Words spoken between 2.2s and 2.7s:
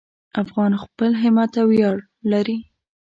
لري.